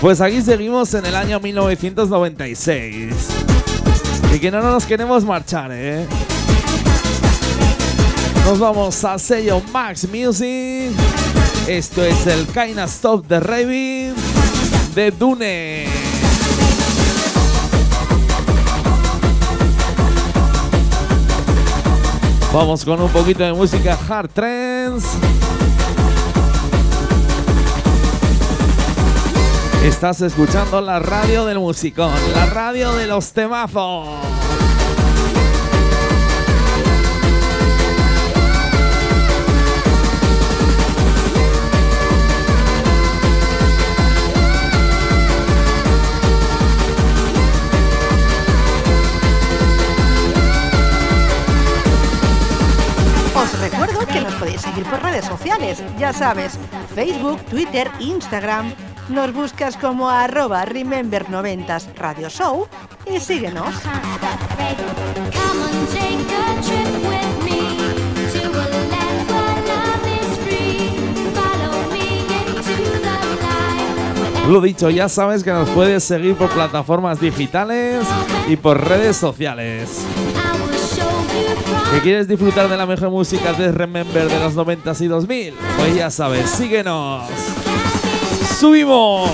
Pues 0.01 0.21
aquí 0.21 0.41
seguimos 0.41 0.93
en 0.95 1.05
el 1.05 1.15
año 1.15 1.41
1996. 1.41 3.15
Y 4.35 4.39
que 4.39 4.51
no 4.51 4.63
nos 4.63 4.87
queremos 4.87 5.25
marchar, 5.25 5.71
¿eh? 5.73 6.07
Nos 8.45 8.59
vamos 8.59 9.03
a 9.05 9.19
sello 9.19 9.63
Max 9.73 10.07
Music. 10.07 10.93
Esto 11.67 12.05
es 12.05 12.27
el 12.27 12.47
Kinda 12.47 12.85
Stop 12.85 13.27
de 13.27 13.41
Raving 13.41 14.15
de 14.95 15.11
Dune. 15.11 15.87
Vamos 22.53 22.85
con 22.85 23.01
un 23.01 23.09
poquito 23.09 23.43
de 23.43 23.55
música 23.55 23.99
hard 24.09 24.29
trance. 24.29 25.09
Estás 29.85 30.21
escuchando 30.21 30.83
la 30.83 30.99
radio 30.99 31.47
del 31.47 31.59
musicón, 31.59 32.13
la 32.35 32.47
radio 32.47 32.93
de 32.93 33.07
los 33.07 33.33
temazos. 33.33 34.44
Recuerdo 53.75 54.07
que 54.07 54.20
nos 54.20 54.35
podéis 54.35 54.61
seguir 54.61 54.85
por 54.85 55.03
redes 55.03 55.25
sociales, 55.25 55.83
ya 55.99 56.12
sabes, 56.12 56.59
Facebook, 56.95 57.41
Twitter, 57.47 57.91
Instagram. 57.99 58.72
Nos 59.09 59.35
buscas 59.35 59.77
como 59.77 60.09
arroba 60.09 60.64
Remember 60.64 61.29
90 61.29 61.79
Radio 61.97 62.29
Show 62.29 62.68
y 63.12 63.18
síguenos. 63.18 63.75
Lo 74.49 74.61
dicho, 74.61 74.91
ya 74.91 75.09
sabes 75.09 75.43
que 75.43 75.51
nos 75.51 75.68
puedes 75.70 76.05
seguir 76.05 76.37
por 76.37 76.51
plataformas 76.51 77.20
digitales 77.20 78.07
y 78.47 78.57
por 78.57 78.89
redes 78.89 79.16
sociales. 79.16 80.05
¿Que 81.93 82.01
quieres 82.01 82.26
disfrutar 82.26 82.68
de 82.68 82.76
la 82.76 82.87
mejor 82.87 83.11
música 83.11 83.53
de 83.53 83.70
Remember 83.70 84.28
de 84.28 84.41
los 84.41 84.55
90s 84.55 85.01
y 85.01 85.07
2000? 85.07 85.55
Pues 85.78 85.95
ya 85.95 86.11
sabes, 86.11 86.51
síguenos. 86.51 87.28
¡Subimos! 88.59 89.30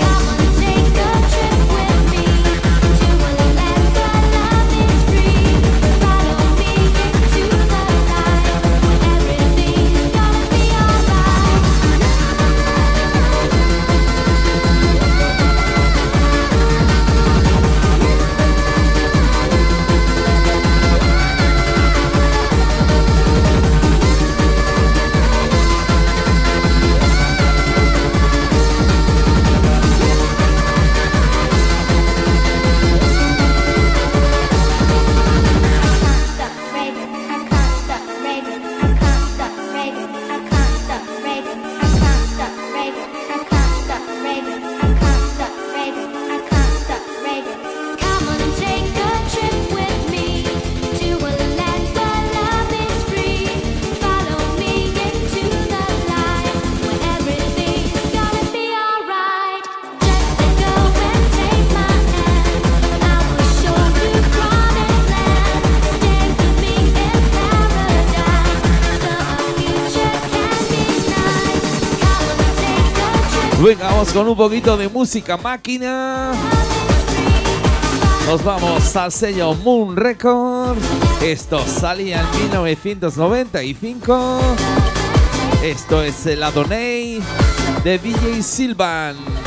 Con 74.13 74.29
un 74.29 74.37
poquito 74.37 74.77
de 74.77 74.89
música 74.89 75.37
máquina. 75.37 76.33
Nos 78.27 78.43
vamos 78.43 78.97
al 78.97 79.13
sello 79.13 79.55
Moon 79.55 79.97
Record. 79.97 80.79
Esto 81.23 81.65
salía 81.67 82.21
en 82.21 82.31
1995. 82.49 84.41
Esto 85.63 86.03
es 86.03 86.27
el 86.27 86.43
Adonai 86.43 87.21
de 87.85 87.99
DJ 87.99 88.43
Silvan. 88.43 89.40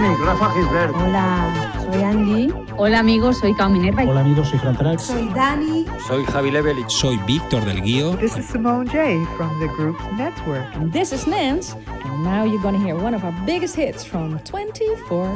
Dani, 0.00 0.16
Rafa 0.24 0.54
Gisbert. 0.54 0.94
Hola, 0.94 1.72
soy 1.84 2.02
Angie. 2.02 2.52
Hola 2.78 3.00
amigos, 3.00 3.38
soy 3.38 3.52
Cao 3.54 3.68
Minerva. 3.68 4.02
Hola 4.02 4.20
amigos, 4.20 4.48
soy 4.48 4.58
Fran 4.58 4.74
Trax. 4.74 5.02
Soy 5.02 5.28
Dani. 5.34 5.84
Soy 6.06 6.24
Javi 6.24 6.50
Levelich. 6.50 6.88
Soy 6.88 7.18
Víctor 7.26 7.62
del 7.66 7.82
Guío. 7.82 8.16
This 8.16 8.34
is 8.38 8.46
Simone 8.46 8.88
J 8.88 9.22
from 9.36 9.50
the 9.60 9.68
group 9.68 9.98
Network. 10.16 10.64
And 10.74 10.90
this 10.90 11.12
is 11.12 11.26
Nance, 11.26 11.76
and 11.86 12.24
now 12.24 12.44
you're 12.44 12.62
gonna 12.62 12.82
hear 12.82 12.96
one 12.96 13.12
of 13.12 13.24
our 13.24 13.34
biggest 13.44 13.76
hits 13.76 14.02
from 14.02 14.38
24 14.40 15.28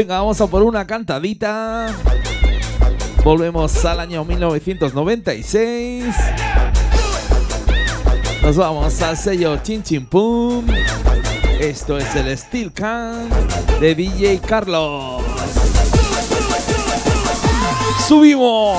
Venga, 0.00 0.16
vamos 0.16 0.40
a 0.40 0.46
por 0.46 0.62
una 0.62 0.86
cantadita. 0.86 1.88
Volvemos 3.22 3.84
al 3.84 4.00
año 4.00 4.24
1996. 4.24 6.06
Nos 8.40 8.56
vamos 8.56 9.02
al 9.02 9.18
sello 9.18 9.58
Chin 9.58 9.82
Chin 9.82 10.06
Pum. 10.06 10.64
Esto 11.60 11.98
es 11.98 12.16
el 12.16 12.34
Steel 12.38 12.72
Can 12.72 13.28
de 13.78 13.94
DJ 13.94 14.40
Carlos. 14.40 15.22
¡Subimos! 18.08 18.78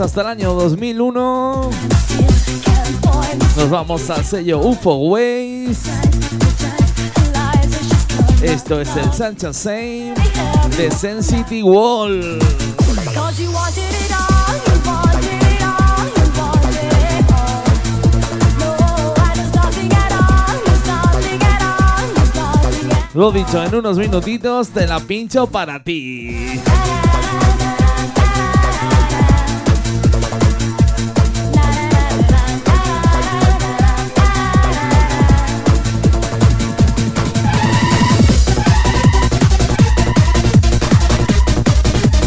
Hasta 0.00 0.22
el 0.22 0.26
año 0.26 0.54
2001. 0.54 1.70
Nos 3.56 3.70
vamos 3.70 4.10
al 4.10 4.24
sello 4.24 4.58
UFO 4.58 4.96
Ways. 5.10 5.78
Esto 8.42 8.80
es 8.80 8.88
el 8.96 9.12
Sancho 9.12 9.52
Same 9.52 10.14
de 10.76 10.90
Sensity 10.90 11.62
Wall. 11.62 12.38
Cause 13.14 13.40
you 13.40 13.52
wanted 13.52 13.84
it 13.84 14.10
all, 14.12 14.56
you 14.66 14.72
wanted 14.84 15.42
it 15.42 15.62
all, 15.62 16.06
you 16.16 16.26
wanted 16.40 16.92
it 16.92 17.30
all. 17.30 17.62
No, 18.58 19.14
and 19.16 19.36
there's 19.36 19.54
nothing 19.54 19.92
at 19.92 20.12
all, 20.12 20.58
there's 20.64 20.86
nothing 20.86 21.42
at 21.42 21.62
all, 21.62 22.08
there's 22.14 22.34
nothing 22.34 22.90
at 22.90 23.14
Lo 23.14 23.30
dicho, 23.30 23.62
en 23.62 23.74
unos 23.74 23.96
minutitos 23.96 24.70
te 24.70 24.86
la 24.88 24.98
pincho 24.98 25.46
para 25.46 25.82
ti. 25.84 26.33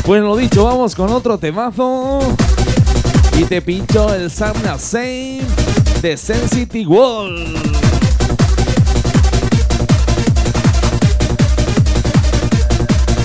Pues 0.08 0.22
lo 0.22 0.38
dicho, 0.38 0.64
vamos 0.64 0.96
con 0.96 1.12
otro 1.12 1.38
temazo. 1.38 2.22
Y 3.38 3.44
te 3.44 3.62
pincho 3.62 4.14
el 4.14 4.32
Samna 4.32 4.80
Same 4.80 5.42
de 6.02 6.16
Sensity 6.16 6.86
Wall. 6.86 7.56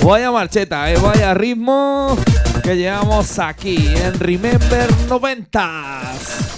Vaya 0.04 0.32
marcheta, 0.32 0.90
eh, 0.90 0.96
vaya 1.00 1.32
ritmo 1.34 2.18
que 2.64 2.76
llevamos 2.76 3.38
aquí 3.38 3.94
en 4.02 4.18
Remember 4.18 4.90
90s. 5.08 6.51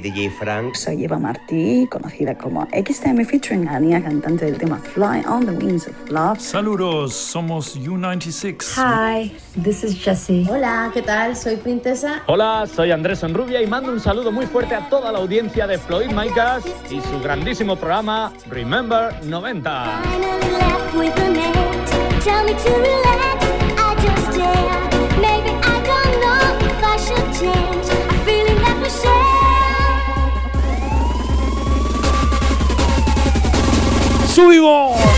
DJ 0.00 0.30
Frank. 0.30 0.74
Soy 0.74 1.04
Eva 1.04 1.18
Martí, 1.18 1.86
conocida 1.90 2.36
como 2.36 2.66
XTM 2.72 3.24
featuring 3.24 3.68
Ania, 3.68 4.02
cantante 4.02 4.46
del 4.46 4.58
tema 4.58 4.78
Fly 4.78 5.24
on 5.26 5.46
the 5.46 5.52
Wings 5.52 5.86
of 5.86 5.94
Love. 6.10 6.38
Saludos, 6.40 7.14
somos 7.14 7.76
U96. 7.76 8.74
Hi, 8.76 9.32
this 9.62 9.84
is 9.84 9.96
Jessie. 10.02 10.46
Hola, 10.50 10.90
¿qué 10.92 11.02
tal? 11.02 11.36
Soy 11.36 11.56
Princesa. 11.56 12.22
Hola, 12.26 12.66
soy 12.66 12.90
Andrés 12.90 13.20
Sonrubia 13.20 13.62
y 13.62 13.66
mando 13.66 13.92
un 13.92 14.00
saludo 14.00 14.32
muy 14.32 14.46
fuerte 14.46 14.74
a 14.74 14.88
toda 14.88 15.12
la 15.12 15.18
audiencia 15.18 15.66
de 15.66 15.78
Floyd 15.78 16.10
Micas 16.10 16.64
y 16.90 17.00
su 17.00 17.20
grandísimo 17.22 17.76
programa 17.76 18.32
Remember 18.48 19.14
90. 19.24 20.00
with 20.94 21.16
a 21.18 21.30
net. 21.30 22.20
Tell 22.20 22.44
me 22.44 22.52
to 22.52 22.90
¡Subimos! 34.40 35.09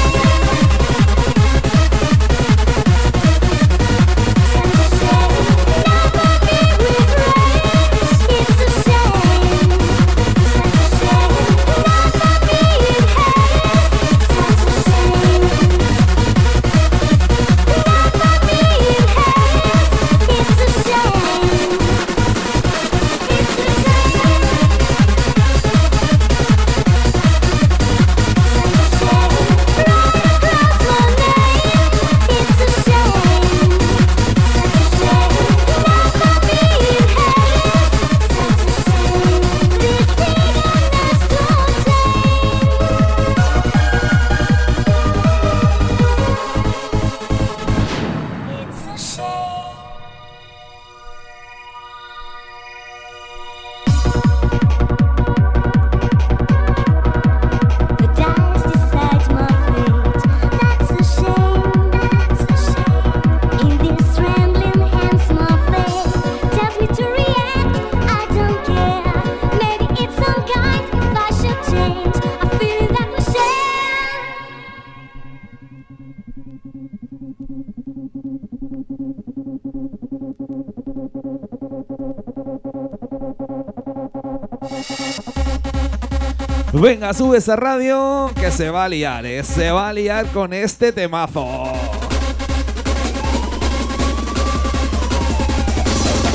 Venga, 86.82 87.14
sube 87.14 87.38
esa 87.38 87.54
radio 87.54 88.28
que 88.34 88.50
se 88.50 88.68
va 88.68 88.86
a 88.86 88.88
liar, 88.88 89.24
eh, 89.24 89.44
se 89.44 89.70
va 89.70 89.88
a 89.88 89.92
liar 89.92 90.26
con 90.32 90.52
este 90.52 90.90
temazo. 90.90 91.46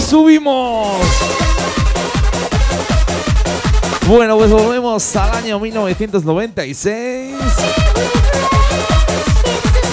¡Subimos! 0.10 1.02
Bueno, 4.08 4.38
pues 4.38 4.50
volvemos 4.50 5.16
al 5.18 5.36
año 5.36 5.60
1996. 5.60 7.36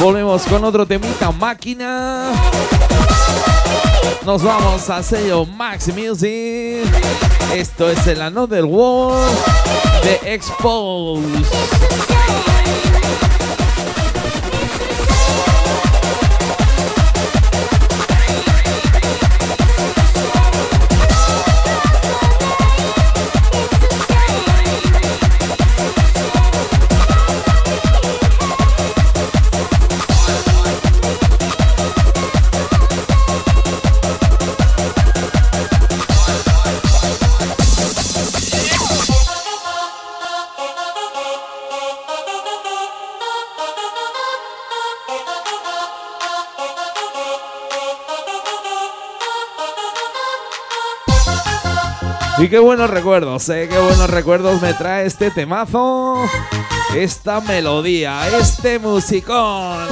Volvemos 0.01 0.43
con 0.45 0.63
otro 0.63 0.87
temita 0.87 1.33
máquina. 1.33 2.31
Nos 4.25 4.41
vamos 4.41 4.89
al 4.89 5.03
sello 5.03 5.47
Max 5.47 5.89
Music. 5.89 6.87
Esto 7.53 7.91
es 7.91 8.07
el 8.07 8.23
Another 8.23 8.65
World 8.65 9.94
de 10.05 10.35
Expose. 10.35 12.54
Qué 52.55 52.61
buenos 52.61 52.89
recuerdos, 52.89 53.49
eh, 53.49 53.67
qué 53.69 53.77
buenos 53.81 54.09
recuerdos 54.09 54.63
me 54.63 54.73
trae 54.75 55.07
este 55.07 55.33
temazo, 55.33 56.25
esta 56.95 57.41
melodía, 57.41 58.29
este 58.29 58.79
musicón. 58.79 59.89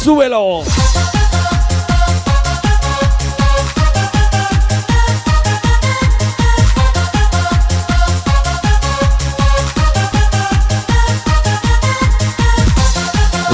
¡Súbelo! 0.00 0.62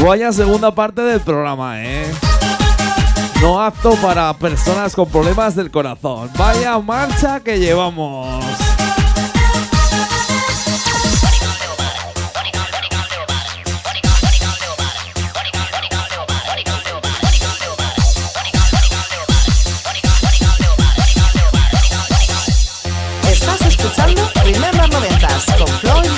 Vaya 0.05 0.31
segunda 0.33 0.71
parte 0.73 1.01
del 1.01 1.23
programa, 1.23 1.83
¿eh? 1.83 2.28
No 3.41 3.61
apto 3.61 3.95
para 4.03 4.33
personas 4.35 4.97
con 4.97 5.09
problemas 5.09 5.55
del 5.55 5.71
corazón. 5.71 6.29
Vaya 6.37 6.77
marcha 6.81 7.39
que 7.39 7.59
llevamos. 7.59 8.45
Estás 23.31 23.61
escuchando 23.63 24.29
Remember 24.43 24.91
90s 24.91 25.59
con 25.59 25.69
Floyd 25.69 26.11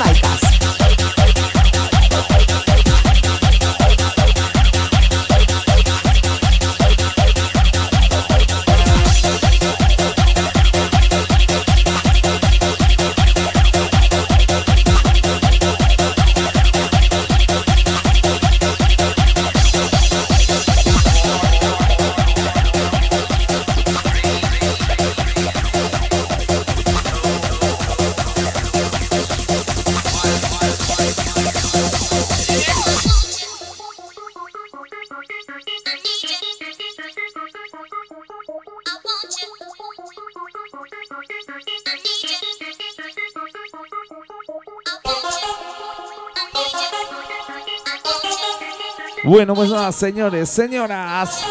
Bueno, 49.30 49.54
pues 49.54 49.70
nada, 49.70 49.92
señores, 49.92 50.48
señoras. 50.48 51.46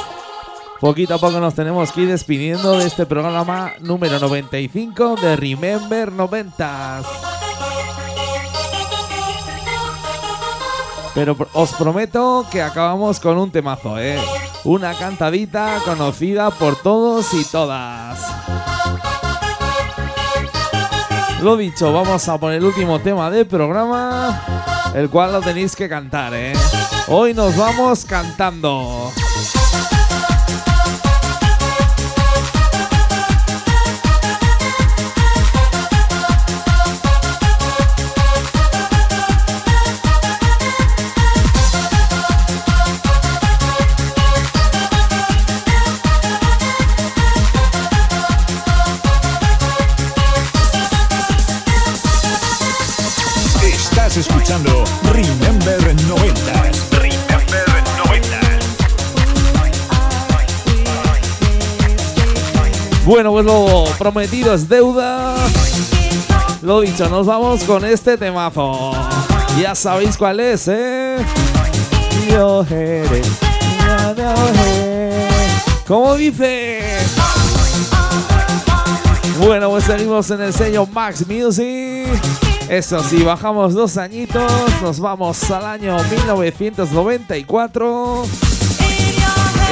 Poquito 0.82 1.14
a 1.14 1.18
poco 1.18 1.40
nos 1.40 1.56
tenemos 1.56 1.94
que 1.94 2.02
ir 2.02 2.10
despidiendo 2.10 2.78
de 2.78 2.86
este 2.86 3.06
programa 3.06 3.72
número 3.80 4.20
95 4.20 5.16
de 5.16 5.38
Remember 5.38 6.12
90. 6.12 7.02
Pero 11.16 11.38
os 11.54 11.72
prometo 11.72 12.46
que 12.52 12.62
acabamos 12.62 13.18
con 13.22 13.38
un 13.38 13.50
temazo, 13.50 13.98
¿eh? 13.98 14.20
Una 14.66 14.94
cantadita 14.94 15.80
conocida 15.86 16.52
por 16.52 16.76
todos 16.82 17.34
y 17.34 17.46
todas. 17.46 18.20
Lo 21.42 21.56
dicho, 21.56 21.94
vamos 21.94 22.28
a 22.28 22.38
poner 22.38 22.58
el 22.58 22.66
último 22.66 23.00
tema 23.00 23.32
del 23.32 23.48
programa, 23.48 24.44
el 24.94 25.10
cual 25.10 25.32
lo 25.32 25.42
tenéis 25.42 25.76
que 25.76 25.88
cantar, 25.88 26.34
¿eh? 26.34 26.54
Hoy 27.08 27.34
nos 27.34 27.56
vamos 27.56 28.06
cantando. 28.06 29.12
Escuchando 54.20 54.79
Bueno, 63.10 63.32
pues 63.32 63.44
lo 63.44 63.86
prometido 63.98 64.54
es 64.54 64.70
deuda. 64.70 65.36
Lo 66.62 66.82
dicho, 66.82 67.10
nos 67.10 67.26
vamos 67.26 67.64
con 67.64 67.84
este 67.84 68.20
temazo. 68.20 68.92
Ya 69.60 69.74
sabéis 69.74 70.16
cuál 70.16 70.40
es, 70.40 70.68
¿eh? 70.68 71.18
¿Cómo 75.88 76.14
dice? 76.14 77.00
Bueno, 79.40 79.72
pues 79.72 79.86
seguimos 79.86 80.30
en 80.30 80.42
el 80.42 80.54
sello 80.54 80.86
Max 80.86 81.26
Music. 81.28 82.06
Eso 82.70 83.04
sí, 83.04 83.24
bajamos 83.24 83.74
dos 83.74 83.98
añitos, 83.98 84.52
nos 84.84 85.00
vamos 85.00 85.50
al 85.50 85.66
año 85.66 85.98
1994. 85.98 88.24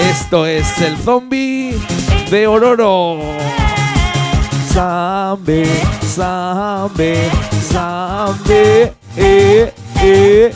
Esto 0.02 0.48
es 0.48 0.82
el 0.82 0.98
zombie 0.98 1.80
de 2.30 2.48
Ororo. 2.48 3.20
Zambe, 4.74 5.66
zambe, 6.02 7.30
zambe, 7.72 8.94
eh, 9.16 9.74
eh. 10.02 10.54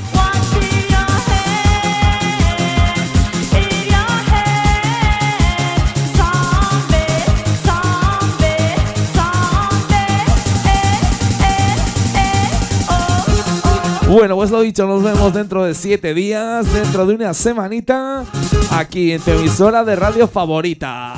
Bueno, 14.07 14.36
pues 14.36 14.51
lo 14.51 14.59
dicho, 14.59 14.86
nos 14.86 15.01
vemos 15.01 15.34
dentro 15.34 15.63
de 15.63 15.74
siete 15.74 16.13
días, 16.13 16.72
dentro 16.74 17.05
de 17.05 17.15
una 17.15 17.34
semanita, 17.34 18.26
aquí 18.72 19.13
en 19.13 19.22
tu 19.22 19.32
emisora 19.32 19.86
de 19.86 19.95
radio 19.95 20.28
favorita. 20.28 21.13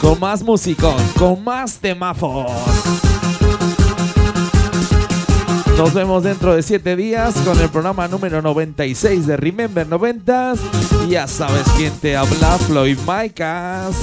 Con 0.00 0.18
más 0.18 0.42
musicón, 0.42 0.96
con 1.18 1.44
más 1.44 1.78
temazos. 1.78 2.46
Nos 5.76 5.94
vemos 5.94 6.22
dentro 6.22 6.54
de 6.54 6.62
siete 6.62 6.94
días 6.96 7.34
con 7.44 7.58
el 7.58 7.68
programa 7.70 8.06
número 8.06 8.42
96 8.42 9.26
de 9.26 9.36
Remember 9.36 9.86
90. 9.86 10.54
Ya 11.08 11.26
sabes 11.26 11.64
quién 11.76 11.92
te 12.00 12.16
habla, 12.16 12.58
Floyd 12.58 12.98
Micas. 13.06 13.96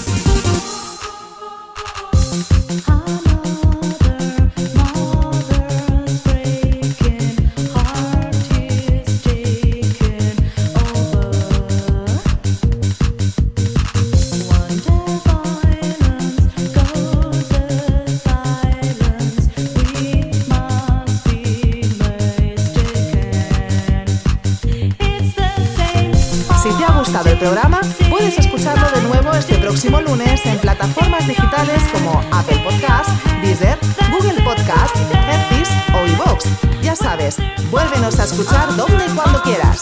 Este 29.39 29.57
próximo 29.59 30.01
lunes 30.01 30.43
en 30.45 30.57
plataformas 30.57 31.27
digitales 31.27 31.83
como 31.91 32.23
Apple 32.31 32.59
Podcast, 32.63 33.09
Deezer, 33.41 33.77
Google 34.11 34.41
Podcast, 34.43 34.95
Hertis 35.11 35.69
o 35.93 36.07
iVoox. 36.07 36.45
Ya 36.81 36.95
sabes, 36.95 37.37
vuélvenos 37.69 38.19
a 38.19 38.23
escuchar 38.23 38.75
donde 38.75 39.05
y 39.05 39.09
cuando 39.09 39.41
quieras. 39.43 39.81